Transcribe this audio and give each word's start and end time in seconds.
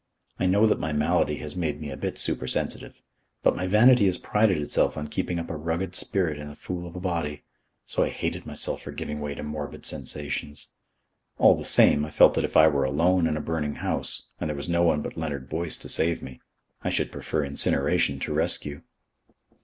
I 0.39 0.47
know 0.47 0.65
that 0.65 0.79
my 0.79 0.91
malady 0.91 1.37
has 1.37 1.55
made 1.55 1.79
me 1.79 1.91
a 1.91 1.95
bit 1.95 2.17
supersensitive. 2.17 3.03
But 3.43 3.55
my 3.55 3.67
vanity 3.67 4.07
has 4.07 4.17
prided 4.17 4.57
itself 4.57 4.97
on 4.97 5.09
keeping 5.09 5.37
up 5.37 5.51
a 5.51 5.55
rugged 5.55 5.93
spirit 5.93 6.39
in 6.39 6.49
a 6.49 6.55
fool 6.55 6.87
of 6.87 6.95
a 6.95 6.99
body, 6.99 7.43
so 7.85 8.01
I 8.01 8.09
hated 8.09 8.47
myself 8.47 8.81
for 8.81 8.91
giving 8.91 9.19
way 9.19 9.35
to 9.35 9.43
morbid 9.43 9.85
sensations. 9.85 10.71
All 11.37 11.53
the 11.53 11.63
same, 11.63 12.03
I 12.03 12.09
felt 12.09 12.33
that 12.33 12.43
if 12.45 12.57
I 12.57 12.67
were 12.67 12.83
alone 12.83 13.27
in 13.27 13.37
a 13.37 13.41
burning 13.41 13.75
house, 13.75 14.23
and 14.39 14.49
there 14.49 14.57
were 14.57 14.63
no 14.67 14.81
one 14.81 15.03
but 15.03 15.17
Leonard 15.17 15.47
Boyce 15.47 15.77
to 15.77 15.87
save 15.87 16.23
me, 16.23 16.41
I 16.81 16.89
should 16.89 17.11
prefer 17.11 17.43
incineration 17.43 18.17
to 18.21 18.33
rescue. 18.33 18.81